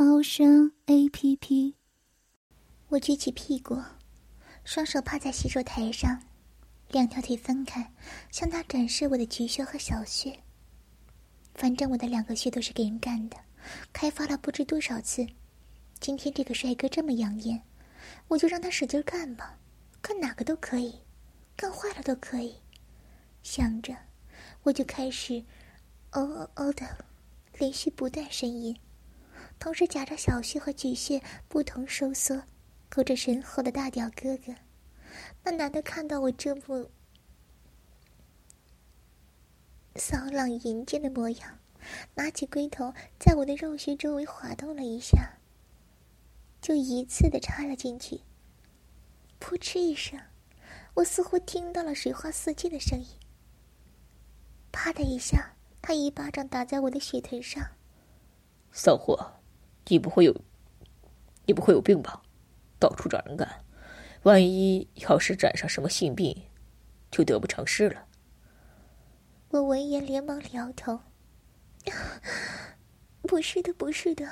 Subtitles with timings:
[0.00, 1.74] 猫声 A P P。
[2.86, 3.76] 我举起屁股，
[4.62, 6.22] 双手趴在洗手台上，
[6.90, 7.92] 两条腿分开，
[8.30, 10.38] 向他展示我的菊穴和小穴。
[11.56, 13.36] 反正我的两个穴都是给人干的，
[13.92, 15.26] 开发了不知多少次。
[15.98, 17.60] 今天这个帅哥这么养眼，
[18.28, 19.58] 我就让他使劲干吧，
[20.00, 20.94] 干哪个都可以，
[21.56, 22.54] 干坏了都可以。
[23.42, 23.96] 想着，
[24.62, 25.42] 我就开始。
[26.12, 27.04] 哦哦哦的，
[27.58, 28.78] 连续不断呻吟，
[29.58, 32.42] 同时夹着小穴和巨穴不同收缩，
[32.88, 34.54] 勾着身后的大屌哥哥。
[35.42, 36.90] 那男的看到我这副
[39.96, 41.58] 骚浪淫贱的模样，
[42.14, 45.38] 拿起龟头在我的肉穴周围滑动了一下，
[46.60, 48.20] 就一次的插了进去。
[49.40, 50.20] 噗嗤一声，
[50.94, 53.06] 我似乎听到了水花四溅的声音。
[54.72, 55.54] 啪的一下。
[55.80, 57.64] 他一巴掌打在我的血盆上。
[58.72, 59.37] 骚货，
[59.88, 60.34] 你不会有，
[61.46, 62.22] 你不会有病吧？
[62.78, 63.64] 到处找人干，
[64.22, 66.44] 万一要是染上什么性病，
[67.10, 68.06] 就得不偿失了。
[69.48, 71.00] 我闻言连忙摇头
[73.22, 74.28] ：“不是的，不是的，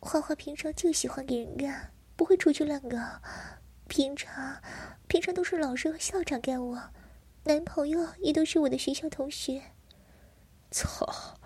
[0.00, 2.96] 花花平常就喜欢给人干，不会出去乱搞。
[3.88, 4.62] 平常，
[5.06, 6.90] 平常都是老师和校长干我，
[7.44, 9.62] 男朋友也都是我的学校同学。”
[10.70, 11.37] 操！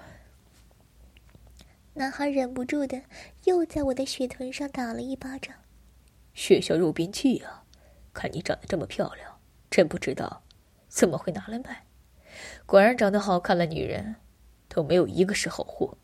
[1.95, 3.03] 男孩忍不住的
[3.45, 5.55] 又在我的血臀上打了一巴掌。
[6.33, 7.65] 血小肉兵器啊！
[8.15, 9.39] 看你长得这么漂亮，
[9.71, 10.43] 真不知道
[10.89, 11.87] 怎么会拿来卖。
[12.65, 14.17] 果然长得好看的女人，
[14.69, 15.99] 都没有一个是好货。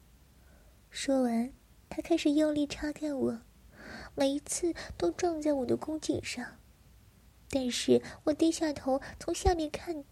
[0.90, 1.52] 说完，
[1.88, 3.40] 他开始用力插干我，
[4.14, 6.44] 每一次都撞在我的宫颈上。
[7.48, 10.04] 但是我低下头从下面看，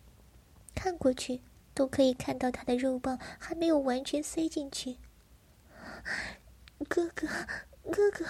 [0.75, 1.43] 看过去。
[1.75, 4.97] 都可以看到他的肉棒还没有完全塞进去。
[6.89, 7.27] 哥哥，
[7.91, 8.25] 哥哥，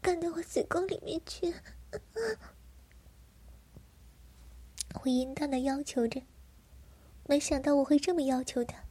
[0.00, 1.54] 干到我子宫里面去！
[5.02, 6.22] 我淫荡的要求着，
[7.26, 8.84] 没想到我会这么要求他。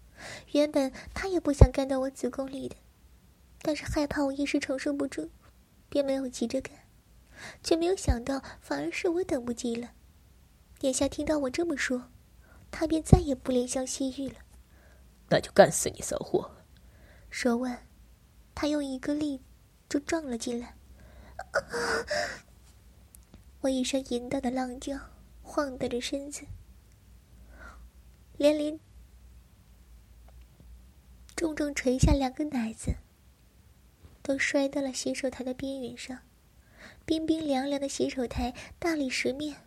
[0.53, 2.75] 原本他也不想干到我子宫里的，
[3.61, 5.29] 但是害怕我一时承受不住，
[5.89, 6.73] 便没有急着干。
[7.61, 9.91] 却没有想到，反而是我等不及了。
[10.81, 12.09] 眼下听到我这么说。
[12.71, 14.35] 他便再也不怜香惜玉了。
[15.29, 16.51] 那就干死你骚货！
[17.29, 17.87] 说完，
[18.55, 19.41] 他用一个力
[19.87, 20.75] 就撞了进来。
[23.61, 24.97] 我一声淫荡的浪叫，
[25.43, 26.45] 晃荡着身子，
[28.37, 28.79] 连连
[31.35, 32.95] 重重垂下两个奶子，
[34.23, 36.19] 都摔到了洗手台的边缘上。
[37.05, 39.57] 冰冰凉凉的洗手台，大理石面，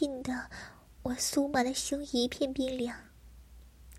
[0.00, 0.50] 硬的。
[1.02, 2.96] 我酥麻的胸一片冰凉，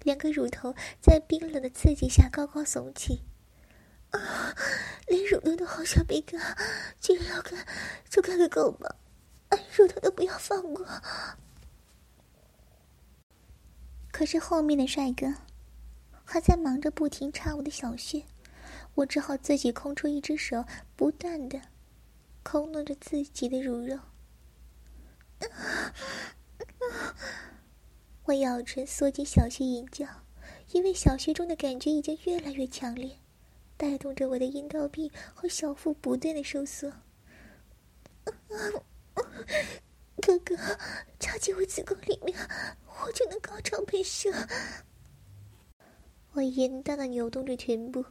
[0.04, 3.24] 两个乳头在冰冷的刺激下高高耸起，
[5.08, 6.40] 连乳头都好想被干，
[7.00, 7.66] 既然要干，
[8.10, 8.96] 就干个够吧，
[9.76, 10.86] 乳头都不要放过。
[14.12, 15.34] 可是后面的帅哥
[16.24, 18.24] 还在忙着不停插我的小穴，
[18.96, 21.60] 我只好自己空出一只手，不断的
[22.44, 23.98] 抠弄着自己的乳肉。
[28.26, 30.06] 我咬唇，缩进小穴淫叫，
[30.72, 33.18] 因为小穴中的感觉已经越来越强烈，
[33.82, 36.94] 带动着我的阴道壁和小腹不断的收缩。
[40.22, 40.56] 哥哥，
[41.20, 42.38] 插进我子宫里面，
[42.86, 44.32] 我就能高潮喷射。
[46.34, 48.06] 我淫荡的扭动着臀部，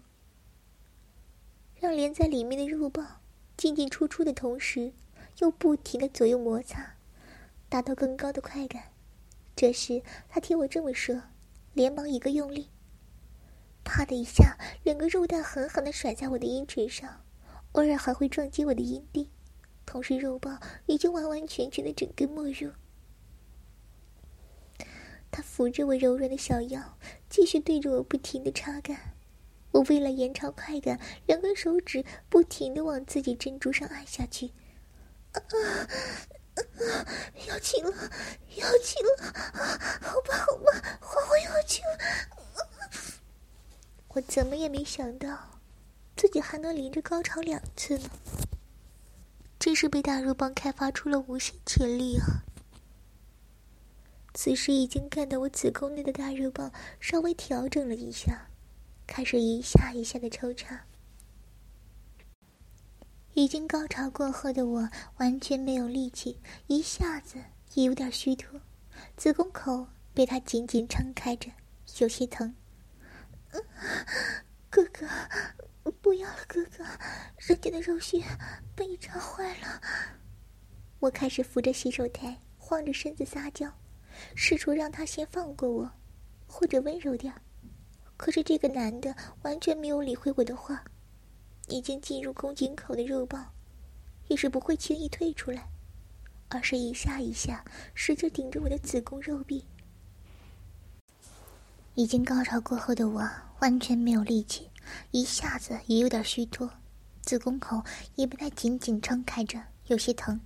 [1.76, 3.20] 让连在里面的肉棒
[3.56, 4.92] 进进出出的同时，
[5.38, 6.96] 又不停的左右摩擦。
[7.68, 8.82] 达到更高的快感。
[9.54, 11.22] 这时，他听我这么说，
[11.74, 12.68] 连忙一个用力，
[13.90, 17.24] 啪的一下，两个肉蛋狠狠的甩在我的阴唇上，
[17.72, 19.28] 偶尔还会撞击我的阴蒂，
[19.84, 22.70] 同时肉棒已经完完全全的整根没入。
[25.32, 26.96] 他扶着我柔软的小腰，
[27.28, 28.96] 继续对着我不停的插干。
[29.72, 34.52] 我为了延长快感，两根手指不停的往自己珍珠上按下去。
[35.32, 37.06] 啊啊！
[37.48, 37.90] 要亲了，
[38.54, 39.34] 要亲了！
[40.00, 42.39] 好吧，好吧，花花要亲了。
[44.14, 45.60] 我怎么也没想到，
[46.16, 48.10] 自己还能连着高潮两次呢？
[49.58, 52.42] 真是被大肉棒开发出了无限潜力啊！
[54.34, 58.48] 此时已经干到我子宫内的大肉棒稍微调整了一下，
[59.06, 60.86] 开始一下一下的抽插。
[63.34, 67.38] 已经高潮过后的我完全没有力气，一下子
[67.74, 68.60] 也有点虚脱，
[69.16, 71.50] 子宫口被他紧紧撑开着，
[72.00, 72.52] 有些疼。
[74.68, 75.06] 哥哥，
[76.00, 76.84] 不要了，哥哥，
[77.38, 78.22] 人家的肉穴
[78.74, 79.80] 被你扎坏了。
[81.00, 83.72] 我开始扶着洗手台，晃着身子撒娇，
[84.34, 85.90] 试图让他先放过我，
[86.46, 87.34] 或者温柔点。
[88.16, 90.84] 可是这个男的完全没有理会我的话，
[91.68, 93.52] 已经进入宫颈口的肉棒，
[94.28, 95.68] 也是不会轻易退出来，
[96.48, 97.64] 而是一下一下
[97.94, 99.64] 使劲顶着我的子宫肉壁。
[102.00, 104.70] 已经高潮过后的我完全没有力气，
[105.10, 106.70] 一下子也有点虚脱，
[107.20, 110.40] 子宫口也被他紧紧撑开着，有些疼。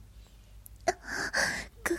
[0.85, 1.97] 哥哥，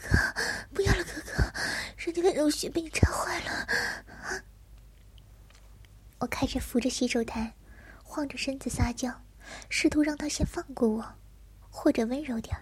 [0.73, 1.53] 不要了，哥哥，
[1.95, 4.43] 人家的肉穴被你插坏了。
[6.19, 7.53] 我开始扶着洗手台，
[8.03, 9.21] 晃着身子撒娇，
[9.69, 11.15] 试图让他先放过我，
[11.69, 12.53] 或者温柔点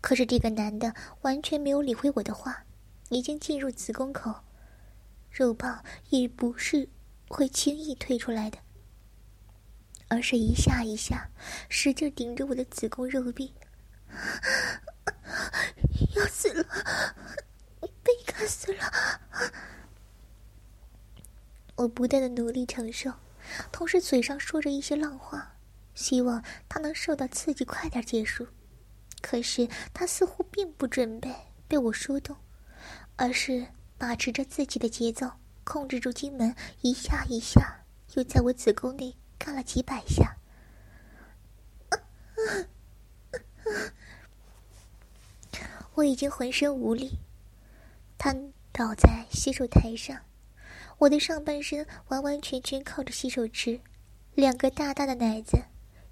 [0.00, 2.62] 可是这个男的完全没有理会我的话，
[3.08, 4.44] 已经进入子宫口。
[5.34, 6.88] 肉棒也不是
[7.26, 8.58] 会轻易退出来的，
[10.06, 11.28] 而是一下一下
[11.68, 13.52] 使劲顶着我的子宫肉壁，
[16.14, 16.64] 要死了，
[17.80, 18.92] 被干死了！
[21.74, 23.12] 我不断的努力承受，
[23.72, 25.56] 同时嘴上说着一些浪话，
[25.96, 28.46] 希望他能受到刺激，快点结束。
[29.20, 31.34] 可是他似乎并不准备
[31.66, 32.36] 被我说动，
[33.16, 33.66] 而是。
[33.96, 35.30] 把持着自己的节奏，
[35.64, 40.36] 控制住金门，一下一下，又在我子宫内干了几百下。
[45.94, 47.18] 我已经浑身无力，
[48.18, 50.20] 瘫倒在洗手台上，
[50.98, 53.80] 我的上半身完完全全靠着洗手池，
[54.34, 55.56] 两个大大的奶子，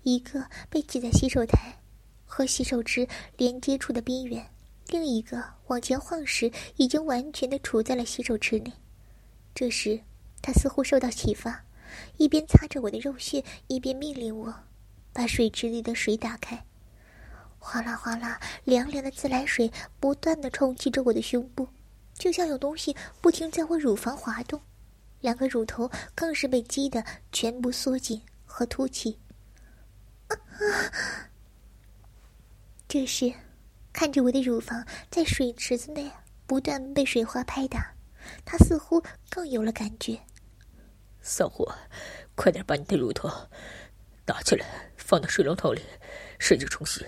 [0.05, 1.81] 一个被挤在洗手台
[2.25, 4.49] 和洗手池连接处的边缘。
[4.89, 8.71] 另一个往前晃时，已经完全的处在了洗手池内。
[9.55, 9.99] 这时，
[10.43, 11.65] 他似乎受到启发，
[12.19, 14.55] 一边擦着我的肉穴，一边命令我
[15.13, 16.63] 把水池里的水打开。
[17.59, 19.71] 哗啦哗啦，凉凉的自来水
[20.01, 21.67] 不断的冲击着我的胸部，
[22.15, 24.61] 就像有东西不停在我乳房滑动。
[25.21, 29.17] 两个乳头更是被激得全部缩紧和凸起。
[32.89, 33.33] 这时。
[33.93, 36.11] 看着我的乳房在水池子内
[36.47, 37.95] 不断被水花拍打，
[38.45, 40.19] 他似乎更有了感觉。
[41.21, 41.73] 骚货，
[42.35, 43.29] 快点把你的乳头
[44.27, 45.83] 拿起来，放到水龙头里，
[46.39, 47.07] 使劲冲洗，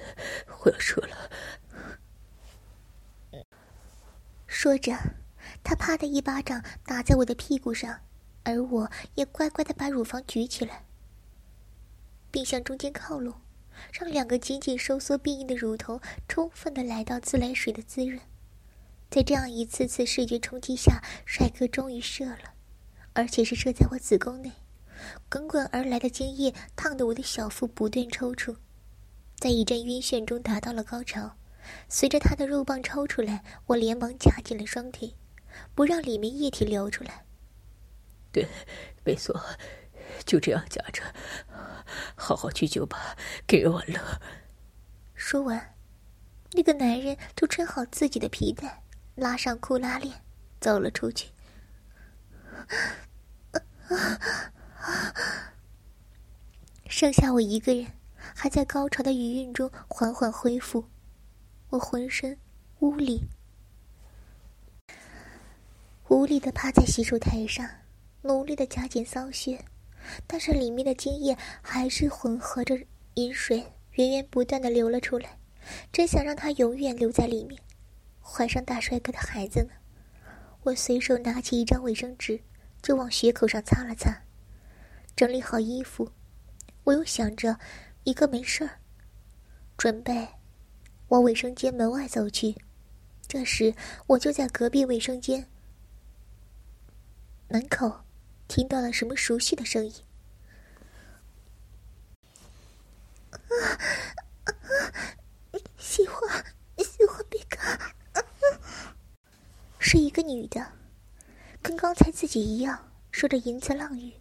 [0.63, 1.31] 我要射了。
[4.47, 4.97] 说着，
[5.65, 8.01] 他啪的一巴掌打在我的屁股上，
[8.45, 10.85] 而我也乖乖的把乳房举起来，
[12.31, 13.35] 并向中间靠拢。
[13.93, 18.21] 让两个紧紧收缩变硬的乳头充分的来到自来水的滋润，
[19.11, 22.55] 在这样一次次视觉冲击下，帅哥终于射了，
[23.13, 24.53] 而且是射在我子宫内。
[25.29, 28.57] 滚滚而来的精液烫得我的小腹不断抽搐，
[29.37, 31.37] 在一阵晕眩中达到了高潮。
[31.89, 35.15] 随着他的肉棒抽出来，我连忙夹紧了双腿，
[35.75, 37.25] 不让里面液体流出来。
[38.31, 38.47] 对，
[39.05, 39.41] 没错。
[40.25, 41.03] 就这样夹着，
[42.15, 44.01] 好好去酒吧给我乐。
[45.15, 45.75] 说完，
[46.53, 48.83] 那个男人就穿好自己的皮带，
[49.15, 50.23] 拉上裤拉链，
[50.61, 51.31] 走了出去。
[56.89, 57.87] 剩下我一个人，
[58.17, 60.85] 还在高潮的余韵中缓缓恢复。
[61.71, 62.39] 我浑身
[62.79, 63.25] 无力，
[66.09, 67.69] 无力的趴在洗手台上，
[68.23, 69.65] 努力的夹紧骚穴。
[70.27, 72.79] 但是里面的精液还是混合着
[73.15, 75.39] 饮水，源源不断的流了出来。
[75.91, 77.59] 真想让他永远留在里面，
[78.21, 79.71] 怀上大帅哥的孩子呢。
[80.63, 82.39] 我随手拿起一张卫生纸，
[82.83, 84.23] 就往血口上擦了擦，
[85.17, 86.11] 整理好衣服，
[86.85, 87.59] 我又想着
[88.03, 88.79] 一个没事儿，
[89.79, 90.29] 准备
[91.09, 92.55] 往卫生间门外走去。
[93.27, 93.75] 这时，
[94.07, 95.49] 我就在隔壁卫生间
[97.49, 98.04] 门口。
[98.47, 99.93] 听到了什么熟悉的声音？
[103.31, 103.39] 啊
[104.45, 104.55] 啊
[105.79, 106.45] 喜欢，
[106.79, 107.79] 喜欢别看，
[109.79, 110.73] 是一个女的，
[111.63, 114.15] 跟刚才自己一样说着淫词浪语。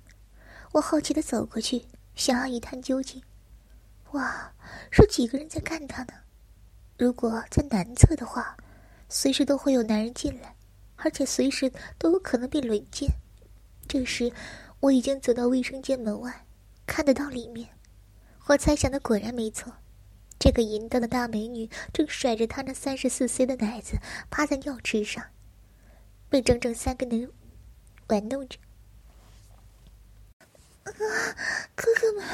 [0.74, 3.24] 我好奇的走过去，想要一探究竟。
[4.12, 4.54] 哇，
[4.92, 6.14] 是几个人在干他呢？
[6.98, 8.56] 如果在男厕的话，
[9.10, 10.56] 随时都会有男人进来，
[10.96, 13.10] 而且随时都有可能被轮奸。
[13.88, 14.32] 这时，
[14.80, 16.46] 我已经走到卫生间门外，
[16.86, 17.70] 看得到里面。
[18.48, 19.74] 我猜想的果然没错，
[20.40, 23.98] 这个淫荡的大美女正甩着她那三十四 C 的奶子，
[24.30, 25.24] 趴在尿池上，
[26.30, 27.32] 被整整三个人
[28.08, 28.58] 玩弄着。
[30.84, 30.92] 啊，
[31.76, 32.26] 哥哥们，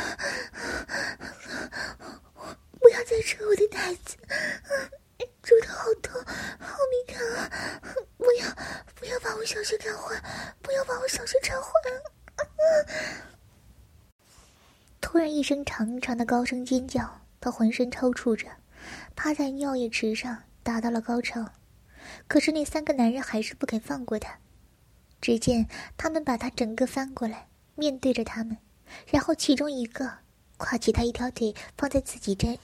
[2.79, 4.98] 不要再扯我的奶子，住
[5.61, 6.21] 的好痛，
[6.59, 7.49] 好敏感啊！
[8.17, 8.47] 不要，
[8.95, 10.21] 不要把我小穴干坏，
[10.61, 11.69] 不要把我小穴缠坏！
[15.01, 18.47] 突然一声长长的高声尖叫，他浑身抽搐着，
[19.15, 21.45] 趴在尿液池上，达到了高潮。
[22.27, 24.39] 可是那三个男人还是不肯放过他，
[25.21, 27.47] 只见他们把他整个翻过来。
[27.75, 28.57] 面对着他们，
[29.07, 30.19] 然后其中一个
[30.57, 32.59] 挎起他一条腿放在自己身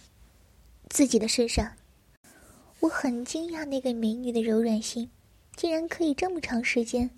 [0.90, 1.72] 自己的身上。
[2.86, 5.10] 我很惊讶，那个美女的柔软性，
[5.56, 7.10] 竟然可以这么长时间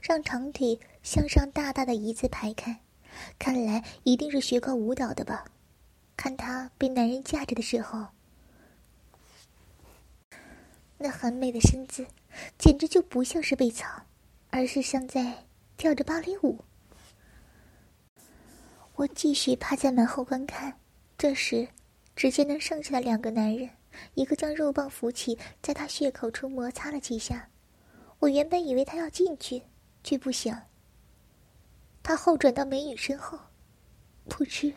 [0.00, 2.78] 让长腿向上大大的一字排开。
[3.36, 5.44] 看来一定是学过舞蹈的吧？
[6.16, 8.06] 看她被男人架着的时候，
[10.98, 12.06] 那很美的身姿，
[12.56, 13.88] 简直就不像是被操，
[14.50, 15.46] 而是像在
[15.76, 16.60] 跳着芭蕾舞。
[18.94, 20.78] 我继续趴在门后观看，
[21.16, 21.66] 这时，
[22.14, 23.68] 只见那剩下的两个男人，
[24.14, 27.48] 一个将肉棒扶起，在他血口处摩擦了几下。
[28.20, 29.62] 我原本以为他要进去，
[30.02, 30.60] 却不想。
[32.02, 33.38] 他后转到美女身后，
[34.28, 34.72] 噗嗤，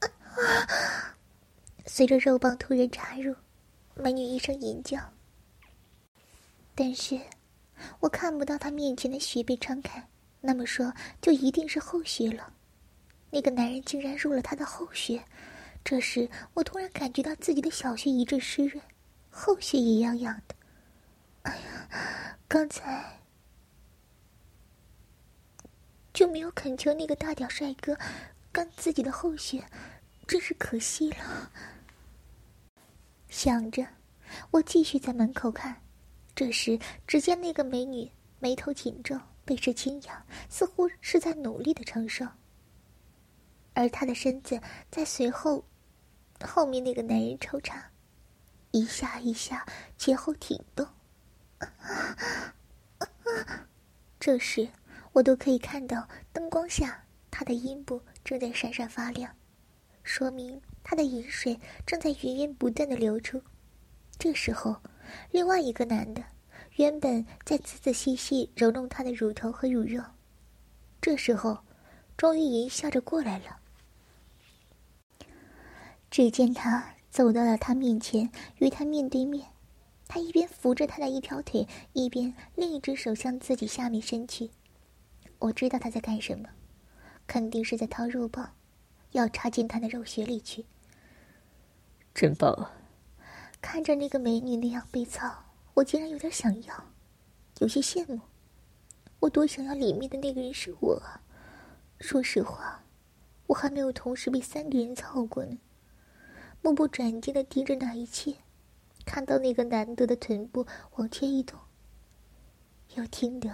[1.86, 3.34] 随着肉棒突然插入，
[3.94, 4.98] 美女一声淫叫。
[6.74, 7.20] 但是，
[8.00, 10.08] 我看不到他面前的血被撑开，
[10.40, 12.52] 那么说，就一定是后血了。
[13.30, 15.22] 那个男人竟然入了他的后穴，
[15.82, 18.82] 这时我突然感觉到自己的小穴一阵湿润，
[19.30, 20.54] 后穴也痒痒的。
[21.42, 23.18] 哎呀，刚才
[26.12, 27.96] 就没有恳求那个大屌帅哥
[28.52, 29.64] 干自己的后穴，
[30.26, 31.50] 真是可惜了。
[33.28, 33.86] 想着，
[34.50, 35.80] 我继续在门口看。
[36.34, 42.26] 这时，只见那个美女眉头紧皱，背势轻扬，似乎是在努力的承受。
[43.72, 44.60] 而他的身子
[44.90, 45.64] 在随后，
[46.42, 47.90] 后面那个男人抽插，
[48.70, 49.66] 一下一下
[49.96, 50.86] 前后挺动。
[54.18, 54.68] 这时
[55.12, 59.34] 我都可以看到灯光下他的阴部正在闪闪发亮，
[60.02, 63.42] 说明他的饮水正在源源不断的流出。
[64.18, 64.80] 这时候，
[65.30, 66.22] 另外一个男的
[66.76, 70.02] 原本在仔仔细细揉弄他的乳头和乳肉，
[71.00, 71.58] 这时候
[72.16, 73.59] 终于淫笑着过来了。
[76.10, 79.46] 只见他走到了他面前，与他面对面。
[80.08, 84.50] 他一边扶着他的一条腿，一边另一只手向自己下面伸去。
[85.38, 86.48] 我知道他在干什么，
[87.28, 88.54] 肯定是在掏肉棒，
[89.12, 90.66] 要插进他的肉穴里去。
[92.12, 92.72] 真棒啊！
[93.62, 96.86] 看着那个美女那样被操，我竟然有点想要，
[97.60, 98.20] 有些羡慕。
[99.20, 101.22] 我多想要里面的那个人是我啊！
[102.00, 102.82] 说实话，
[103.46, 105.56] 我还没有同时被三个人操过呢。
[106.62, 108.36] 目不转睛的盯着那一切，
[109.04, 111.58] 看到那个难得的臀部往前一动，
[112.96, 113.50] 又听得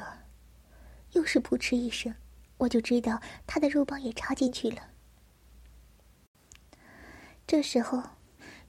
[1.12, 2.14] 又是扑哧一声，
[2.58, 4.90] 我就知道他的肉棒也插进去了。
[7.46, 8.02] 这时候，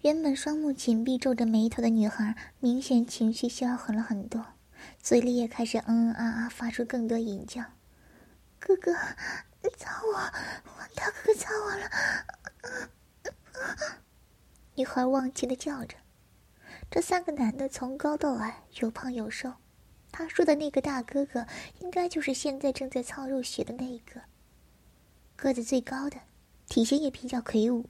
[0.02, 4.46] 原本双目紧闭、皱着眉头的女孩，明显情绪消衡了很多，
[5.02, 7.64] 嘴里也开始嗯嗯啊啊，发出更多吟叫
[8.60, 8.94] ：“哥哥，
[9.78, 10.14] 操我！
[10.14, 11.90] 我大哥哥操我了！”
[14.78, 15.98] 女孩忘情的叫着，
[16.92, 19.52] 这三个男的从高到矮，有胖有瘦。
[20.12, 21.48] 他说的那个大哥哥，
[21.80, 24.22] 应该就是现在正在操肉血的那一个。
[25.36, 26.18] 个子最高的，
[26.68, 27.90] 体型也比较魁梧。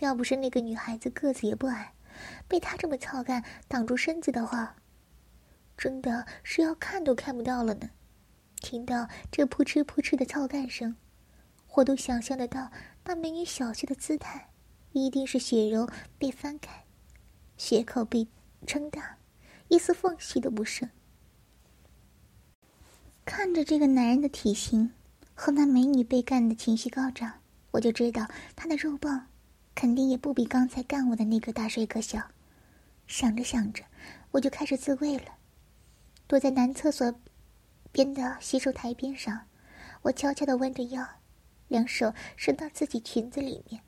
[0.00, 1.94] 要不是那个女孩子个子也不矮，
[2.46, 4.76] 被他这么操干挡住身子的话，
[5.74, 7.88] 真的是要看都看不到了呢。
[8.56, 10.96] 听到这扑哧扑哧的操干声，
[11.76, 12.70] 我都想象得到
[13.04, 14.47] 那美女小气的姿态。
[14.92, 16.84] 一定是血肉被翻开，
[17.56, 18.26] 血口被
[18.66, 19.18] 撑大，
[19.68, 20.88] 一丝缝隙都不剩。
[23.24, 24.90] 看着这个男人的体型
[25.34, 27.40] 和那美女被干的情绪高涨，
[27.72, 28.26] 我就知道
[28.56, 29.26] 他的肉棒
[29.74, 32.20] 肯定也不比刚才干我的那个大帅哥小。
[33.06, 33.84] 想着想着，
[34.30, 35.26] 我就开始自慰了。
[36.26, 37.14] 躲在男厕所
[37.90, 39.46] 边的洗手台边上，
[40.02, 41.06] 我悄悄的弯着腰，
[41.68, 43.82] 两手伸到自己裙子里面。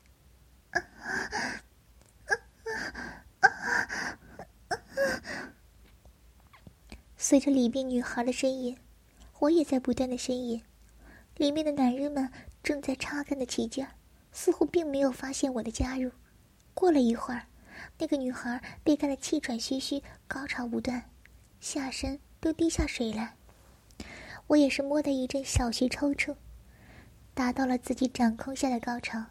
[7.16, 8.76] 随着里面女孩的呻吟，
[9.38, 10.60] 我也在不断的呻吟。
[11.36, 12.28] 里面的男人们
[12.62, 13.86] 正在插干的起劲，
[14.32, 16.10] 似乎并没有发现我的加入。
[16.74, 17.46] 过了一会儿，
[17.98, 21.08] 那个女孩被干得气喘吁吁，高潮不断，
[21.60, 23.36] 下身都滴下水来。
[24.48, 26.34] 我也是摸得一阵小穴抽搐，
[27.32, 29.26] 达到了自己掌控下的高潮。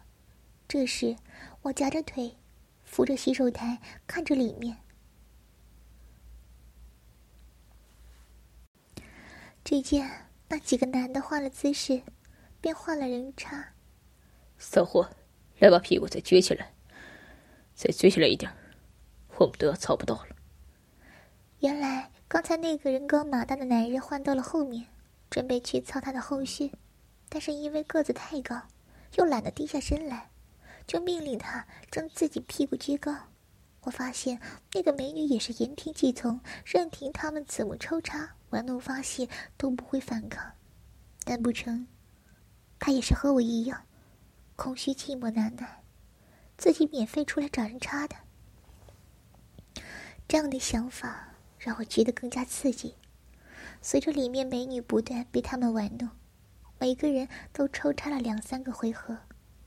[0.70, 1.16] 这时，
[1.62, 2.36] 我夹着腿，
[2.84, 4.76] 扶着洗手台，看着里面。
[9.64, 10.08] 只见
[10.46, 12.00] 那几个男的换了姿势，
[12.60, 13.72] 便换了人插。
[14.58, 15.10] 骚货，
[15.58, 16.72] 来把屁股再撅起来，
[17.74, 18.48] 再撅起来一点，
[19.38, 20.36] 我们都要操不到了。
[21.58, 24.86] 原来刚才那个人高马大的男人换到了后面，
[25.28, 26.70] 准备去操他的后续，
[27.28, 28.68] 但是因为个子太高，
[29.16, 30.29] 又懒得低下身来，
[30.90, 33.16] 就命令他将自己屁股撅高。
[33.82, 34.40] 我发现
[34.72, 40.50] 那个美女也是言听计从，任凭他们怎么抽插、玩弄发泄都不会反抗。
[41.26, 41.86] 难不成，
[42.80, 43.86] 她也是和我一样，
[44.56, 45.84] 空虚寂寞难耐，
[46.58, 48.16] 自己免费出来找人插的？
[50.26, 52.96] 这样的想法让我觉得更加刺激。
[53.80, 56.10] 随着里面美女不断被他们玩弄，
[56.80, 59.16] 每个人都抽插了两三个回合，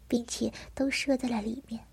[0.07, 1.86] 并且都射在了里面。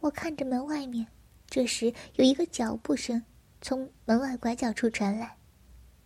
[0.00, 1.06] 我看着门外面。
[1.50, 3.24] 这时，有一个脚步声
[3.62, 5.38] 从门外拐角处传来，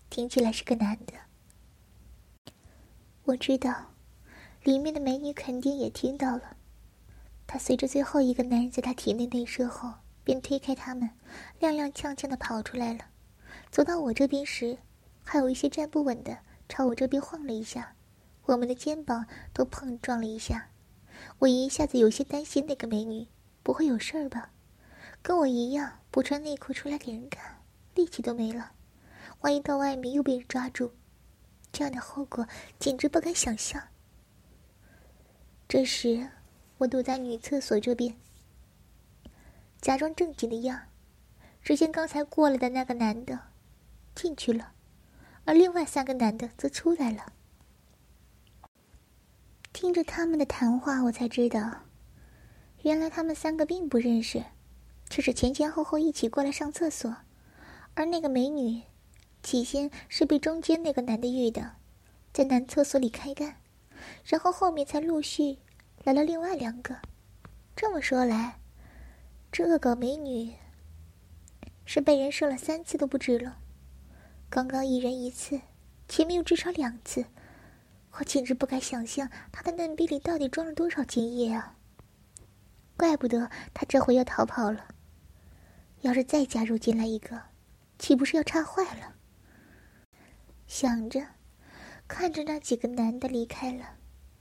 [0.09, 1.15] 听起来是个男的。
[3.25, 3.93] 我知道，
[4.63, 6.57] 里面的美女肯定也听到了。
[7.45, 11.11] 她随着最后一个男人在她体内内射后，便推开他们，
[11.61, 13.01] 踉踉跄跄的跑出来了。
[13.73, 14.79] 走到我这边时，
[15.25, 17.97] 还有一些站不稳的朝我这边晃了一下，
[18.45, 20.69] 我们的肩膀都碰撞了一下。
[21.39, 23.27] 我一下子有些担心那个美女
[23.63, 24.51] 不会有事儿吧。
[25.23, 27.63] 跟我一样不穿内裤出来给人看，
[27.95, 28.73] 力气都没了。
[29.41, 30.93] 万一到外面又被人抓住，
[31.73, 32.47] 这样的后果
[32.79, 33.83] 简直不敢想象。
[35.69, 36.29] 这时，
[36.79, 38.17] 我躲在女厕所这边，
[39.81, 40.89] 假装正经的样。
[41.63, 43.39] 只见刚才过来的那个男的
[44.17, 44.73] 进去了，
[45.45, 47.33] 而另外三个男的则出来了。
[49.83, 51.81] 听着他们的谈话，我才知道，
[52.83, 54.45] 原来他们三个并不认识。
[55.09, 57.17] 只是前前后后一起过来上厕所，
[57.95, 58.83] 而那个美女，
[59.43, 61.73] 起先是被中间那个男的遇的，
[62.33, 63.57] 在男厕所里开干，
[64.25, 65.59] 然后后面才陆续
[66.05, 66.99] 来了另外两个。
[67.75, 68.61] 这么说来，
[69.51, 70.55] 这个搞美女
[71.85, 73.59] 是被人射了三次都不止了。
[74.49, 75.61] 刚刚一人一次，
[76.07, 77.25] 前面又至少两次，
[78.19, 81.77] 我简直不敢想象他的嫩逼里到底装了多少精液啊！
[82.97, 84.89] 怪不得他这回要逃跑了。
[86.03, 87.41] 要是再加入进来一个，
[87.99, 89.15] 岂不是要插坏了？
[90.67, 91.27] 想着，
[92.07, 93.97] 看着那几个男的离开了，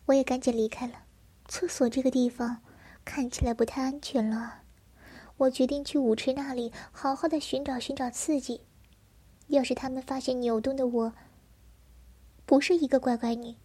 [0.08, 1.04] 我也赶紧离开了。
[1.48, 2.62] 厕所这个地方
[3.06, 4.64] 看起来不太安全了，
[5.38, 8.62] 我决定去舞池那里好好的寻找寻找刺激。
[9.48, 11.14] 要是他们发现扭动的我
[12.46, 13.56] 不是一个乖乖女，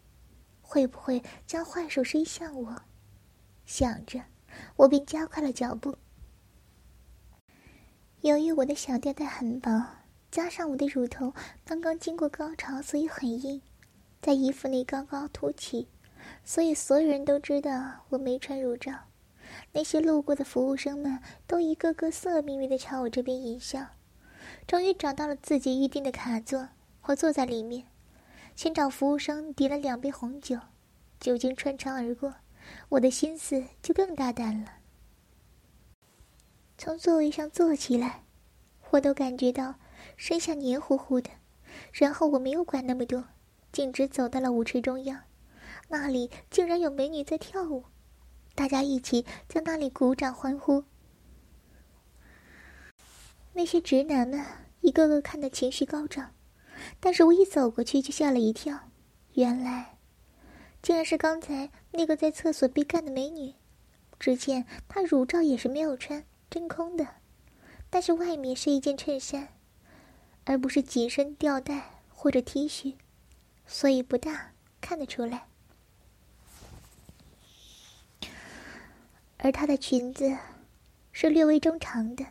[0.66, 2.82] 会不会将坏手伸向我？
[3.64, 4.20] 想着，
[4.74, 5.96] 我便加快了脚步。
[8.22, 9.86] 由于我的小吊带很薄，
[10.30, 11.32] 加上我的乳头
[11.64, 13.62] 刚刚经过高潮，所以很硬，
[14.20, 15.86] 在衣服内高高凸起，
[16.44, 18.92] 所以所有人都知道我没穿乳罩。
[19.72, 23.86] 那些路过的服务生们都一个个色眯眯的朝我这边淫笑。
[24.66, 26.68] 终于找到了自己预定的卡座，
[27.02, 27.86] 我坐在里面，
[28.56, 30.58] 先找服务生点了两杯红酒，
[31.20, 32.34] 酒精穿肠而过，
[32.88, 34.78] 我的心思就更大胆了。
[36.78, 38.24] 从座位上坐起来，
[38.90, 39.74] 我都感觉到
[40.16, 41.30] 身下黏糊糊的。
[41.92, 43.24] 然后我没有管那么多，
[43.72, 45.24] 径直走到了舞池中央，
[45.88, 47.84] 那里竟然有美女在跳舞，
[48.54, 50.84] 大家一起在那里鼓掌欢呼。
[53.52, 54.42] 那些直男们
[54.80, 56.32] 一个个看得情绪高涨，
[57.00, 58.90] 但是我一走过去就吓了一跳，
[59.34, 59.98] 原来
[60.82, 63.54] 竟然是刚才那个在厕所被干的美女。
[64.18, 66.24] 只见她乳罩也是没有穿。
[66.48, 67.06] 真空的，
[67.90, 69.48] 但是外面是一件衬衫，
[70.44, 72.94] 而不是紧身吊带或者 T 恤，
[73.66, 75.48] 所以不大看得出来。
[79.38, 80.38] 而她的裙子
[81.12, 82.24] 是略微中长的，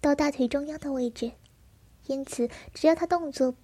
[0.00, 1.32] 到大腿中央的位置，
[2.10, 3.54] 因此只要他动作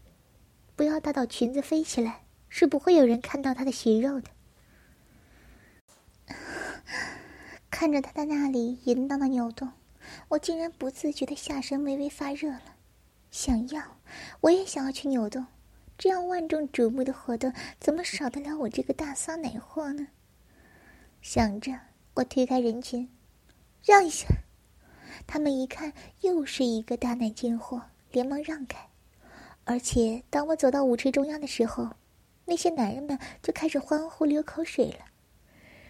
[0.77, 4.31] 不要大到裙子飞起来，是不会有人看到他的血肉的。
[7.71, 9.73] 看着他在那里淫荡的扭动，
[10.29, 12.77] 我竟然不自觉的下身微微发热了。
[13.33, 13.99] 想要，
[14.43, 15.45] 我也想要去扭动。
[15.99, 20.07] 这样万众瞩目的活动，怎么少得了我这个大骚奶货呢？
[21.21, 21.73] 想着，
[22.15, 23.11] 我推开人群，
[23.83, 24.29] 让一下。
[25.27, 28.89] 他们一看又是一个大奶贱货，连忙让开。
[29.65, 31.91] 而且，当我走到舞池中央的时候，
[32.45, 35.05] 那些男人们就开始欢呼、流口水了。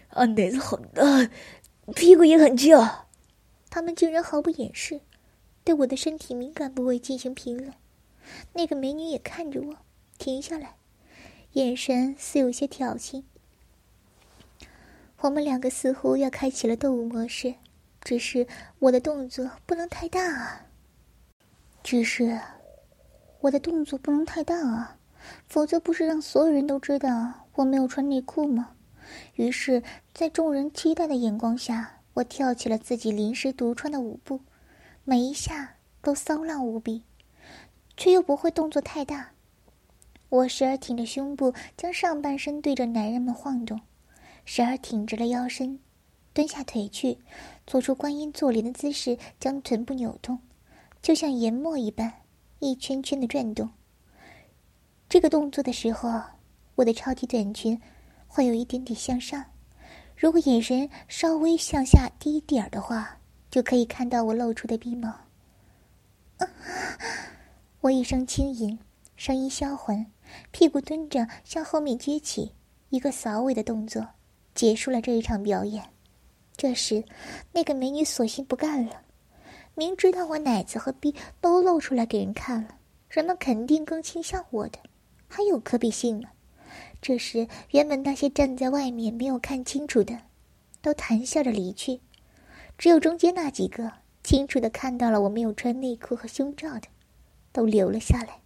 [0.09, 1.29] 啊，奶子好大，
[1.95, 3.07] 屁股也很翘。
[3.69, 5.01] 他们竟然毫不掩饰，
[5.63, 7.73] 对我的身体敏感部位进行评论。
[8.53, 9.75] 那个美女也看着我，
[10.17, 10.77] 停下来，
[11.53, 13.23] 眼神似有些挑衅。
[15.19, 17.55] 我们两个似乎要开启了斗舞模式，
[18.01, 18.47] 只是
[18.79, 20.66] 我的动作不能太大啊。
[21.89, 22.37] 只是。
[23.39, 24.97] 我的动作不能太大啊，
[25.47, 28.71] 否则不是让所有人都知道我没有穿内裤吗？
[29.35, 29.81] 于是，
[30.13, 34.41] 在众人期待的眼光下，我跳起了自己临时独创的舞步，
[35.05, 37.03] 每一下都骚浪无比，
[37.95, 39.31] 却又不会动作太大。
[40.27, 43.77] 我时而挺着胸部，将上半身对着男人们晃动；
[44.43, 45.79] 时而挺直了腰身，
[46.33, 47.19] 蹲下腿去，
[47.65, 50.39] 做出观音坐莲的姿势，将臀部扭动，
[51.07, 52.11] 就像研磨一般。
[52.59, 53.69] 一圈圈的转动。
[55.07, 56.21] 这个动作的时候，
[56.75, 57.79] 我的超级短裙
[58.27, 59.41] 会有一点点向上。
[60.17, 63.17] 如果眼神稍微向下低一点儿的话，
[63.49, 65.09] 就可以看到我露出的鼻毛。
[67.79, 68.77] 我一声轻吟，
[69.15, 70.05] 声音销魂，
[70.51, 72.51] 屁股蹲着向后面撅起，
[72.89, 74.05] 一个扫尾的动作，
[74.53, 75.81] 结束了这一场表演。
[76.57, 77.01] 这时，
[77.53, 79.03] 那个美女索性不干了。
[79.77, 82.79] 明知道我奶子和逼都露出来给人看了，
[83.11, 84.79] 人们肯定更倾向我的，
[85.27, 86.29] 还有可比性呢。
[86.99, 90.17] 这时，原本那些站在外面没有看清楚的，
[90.81, 92.01] 都谈笑着离去，
[92.75, 93.91] 只有中间那几个
[94.23, 96.87] 清楚的看到了我没有穿内裤和胸罩的，
[97.51, 98.39] 都留了下来。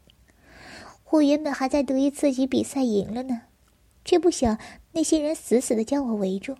[1.11, 3.43] 我原本还在得意自己比赛赢了呢，
[4.03, 4.59] 却不想
[4.91, 6.57] 那些人死死的将我围住。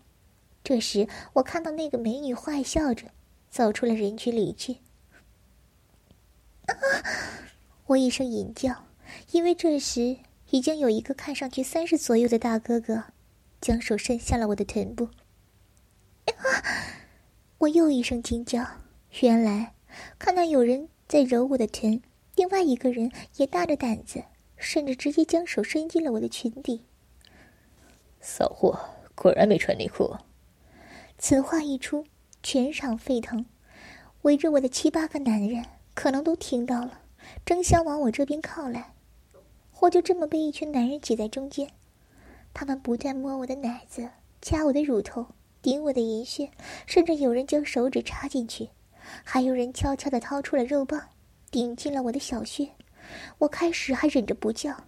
[0.64, 3.08] 这时，我看到那个美女坏笑着。
[3.52, 4.78] 走出了人群里去，
[6.68, 6.74] 啊
[7.88, 8.86] 我一声吟叫，
[9.32, 10.18] 因为这时
[10.52, 13.04] 已经有一个看上去三十左右的大哥哥，
[13.60, 15.10] 将手伸向了我的臀部。
[17.58, 18.66] 我又一声惊叫，
[19.20, 19.76] 原来
[20.18, 22.02] 看到有人在揉我的臀，
[22.36, 24.24] 另外一个人也大着胆子，
[24.56, 26.86] 甚至直接将手伸进了我的裙底。
[28.22, 28.80] 骚货，
[29.14, 30.16] 果然没穿内裤。
[31.18, 32.06] 此话一出。
[32.44, 33.46] 全场沸腾，
[34.24, 37.02] 围着我的七八个男人可能都听到了，
[37.46, 38.94] 争相往我这边靠来。
[39.82, 41.70] 我就这么被一群男人挤在中间，
[42.54, 44.10] 他们不断摸我的奶子，
[44.42, 45.28] 掐我的乳头，
[45.62, 46.50] 顶我的银穴，
[46.88, 48.70] 甚至有人将手指插进去，
[49.24, 51.10] 还有人悄悄地掏出了肉棒，
[51.52, 52.70] 顶进了我的小穴。
[53.38, 54.86] 我开始还忍着不叫，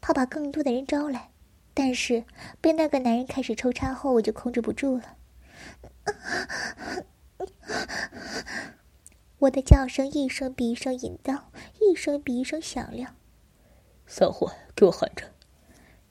[0.00, 1.30] 怕把更多的人招来，
[1.74, 2.24] 但是
[2.60, 5.16] 被那个男人开始抽插后，我就控制不住了。
[9.38, 13.14] 我的叫声一声比一声淫荡，一声比一声响亮。
[14.06, 15.30] 散伙，给我含着！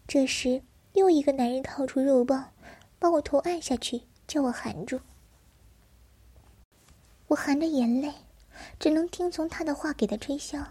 [0.07, 2.51] 这时，又一个男人掏出肉棒，
[2.99, 4.99] 把我头按下去，叫我含住。
[7.27, 8.13] 我含着眼泪，
[8.79, 10.63] 只能听从他的话给他吹箫。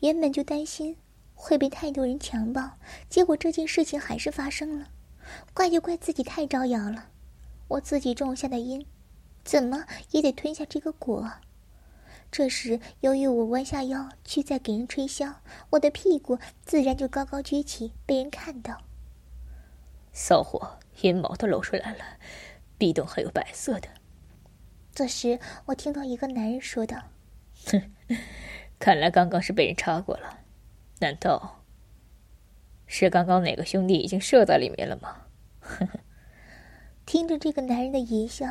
[0.00, 0.96] 原本就担心
[1.34, 2.72] 会被太多人强暴，
[3.08, 4.88] 结果这件事情还是发生了。
[5.54, 7.08] 怪就怪自己太招摇了。
[7.68, 8.86] 我自己种下的因，
[9.44, 11.30] 怎么也得吞下这个果。
[12.30, 15.34] 这时，由于我弯下腰去再给人吹箫，
[15.70, 18.82] 我的屁股自然就高高撅起，被人看到。
[20.12, 22.04] 骚货，阴毛都露出来了，
[22.76, 23.88] 壁洞还有白色的。
[24.92, 26.96] 这时，我听到一个男人说道
[27.66, 27.82] ：“哼，
[28.78, 30.40] 看来刚刚是被人插过了，
[31.00, 31.62] 难道
[32.86, 35.26] 是刚刚哪个兄弟已经射在里面了吗？”
[35.60, 36.00] 呵呵。
[37.06, 38.48] 听着这个男人的淫笑，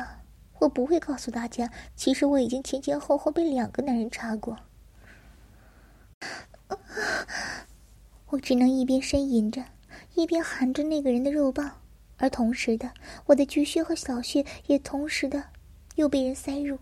[0.60, 4.56] 我不会告诉大家，其实我已经前前后后被两个男人插过。
[8.28, 9.62] 我只能一边呻吟着，
[10.14, 11.82] 一边含着那个人的肉棒，
[12.16, 12.92] 而同时的，
[13.26, 15.44] 我的菊穴和小穴也同时的
[15.96, 16.78] 又被人塞入。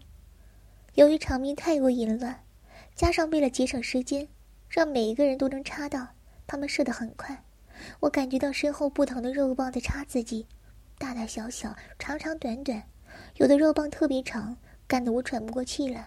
[0.95, 2.45] 由于场面太过淫乱，
[2.95, 4.29] 加上为了节省时间，
[4.69, 6.11] 让每一个人都能插到，
[6.47, 7.43] 他们射得很快。
[7.99, 10.47] 我感觉到身后不同的肉棒在插自己。
[11.05, 12.83] 大大小小、长长短短，
[13.37, 16.05] 有的肉棒特别长，干得我喘不过气来；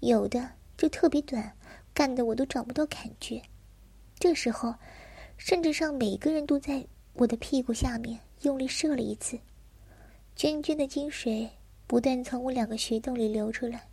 [0.00, 1.56] 有的就特别短，
[1.94, 3.40] 干得我都找不到感觉。
[4.18, 4.74] 这时候，
[5.36, 9.38] 甚至让每个人都在我的屁股下面用力射了一次，
[10.36, 11.48] 涓涓的金水
[11.86, 13.86] 不断从我两个穴洞里流出来，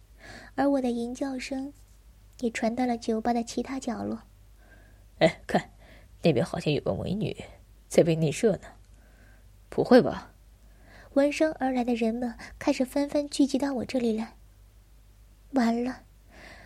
[0.56, 1.72] 而我的吟叫声
[2.40, 4.24] 也传到了酒吧的其他角落。
[5.20, 5.70] 哎，看，
[6.24, 7.38] 那边好像有个美女
[7.88, 8.62] 在被内射呢。
[9.70, 10.34] 不会吧？
[11.18, 14.36] 闻声而来的人们开始纷纷聚集到我这里来。
[15.54, 16.04] 完了，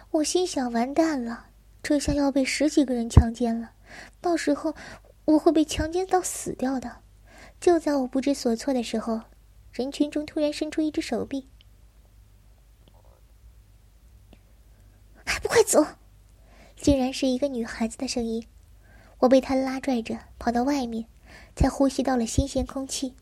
[0.09, 1.45] 我心想：完蛋了，
[1.81, 3.71] 这下要被十几个人强奸了，
[4.19, 4.75] 到时候
[5.23, 6.97] 我会被强奸到死掉的。
[7.61, 9.21] 就在我不知所措的时候，
[9.71, 11.47] 人群中突然伸出一只手臂，
[15.25, 15.81] 还不快走！
[16.75, 18.45] 竟然是一个女孩子的声音。
[19.19, 21.05] 我被她拉拽着跑到外面，
[21.55, 23.15] 才呼吸到了新鲜空气。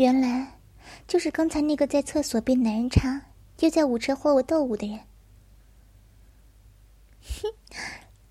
[0.00, 0.58] 原来，
[1.06, 3.20] 就是刚才那个在厕所被男人插，
[3.58, 4.98] 又在舞池和我斗舞的人。
[7.20, 7.52] 哼，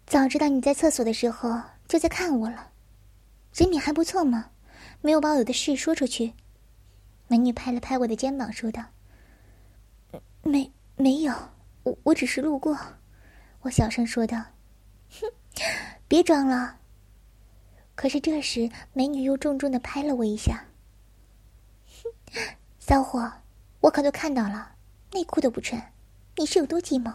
[0.07, 2.71] 早知道你在厕所的时候就在看我了。
[3.53, 4.49] 人品还不错嘛，
[5.01, 6.33] 没有把我的事说出去。
[7.27, 8.83] 美女拍了拍我的肩膀，说道
[10.41, 11.31] ：“没没有，
[11.83, 12.75] 我我只是路过。”
[13.61, 14.43] 我小声说道
[15.21, 15.31] ：“哼，
[16.07, 16.79] 别装了。”
[17.93, 20.65] 可是这时，美女又重重的拍了我一下。“，
[22.79, 23.31] 骚货，
[23.81, 24.75] 我可都看到了，
[25.13, 25.91] 内裤都不穿，
[26.37, 27.13] 你是有多寂寞？”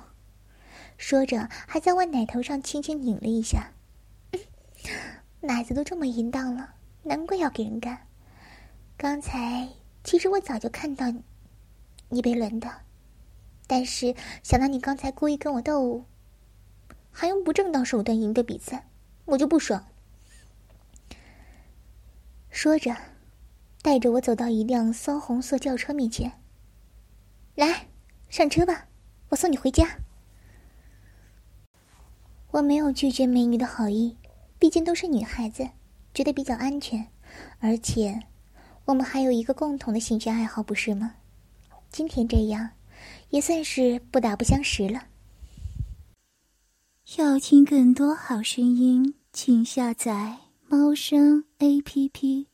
[0.97, 3.73] 说着，还在我奶头上轻轻拧了一下。
[5.41, 8.07] 奶子都这么淫荡了，难怪要给人干。
[8.97, 9.69] 刚才
[10.05, 11.13] 其实我早就看到
[12.09, 12.71] 你被轮的，
[13.67, 16.05] 但是想到你刚才故意跟我斗舞，
[17.11, 18.89] 还用不正当手段赢得比赛，
[19.25, 19.85] 我就不爽。
[22.51, 22.97] 说着，
[23.85, 26.41] 带着我走到一辆骚红色轿车面前，
[27.55, 27.87] 来
[28.31, 28.89] 上车吧，
[29.29, 29.99] 我送你回家。
[32.53, 34.17] 我没有拒绝美女的好意。
[34.59, 35.69] 毕竟都是女孩子，
[36.15, 37.09] 觉得比较安全，
[37.59, 38.23] 而且
[38.87, 41.17] 我们还有一个共同的兴趣爱好，不是吗？
[41.91, 42.71] 今天这样，
[43.29, 45.09] 也算是不打不相识了。
[47.19, 52.54] 要听更多好声音，请下载猫声 A P P。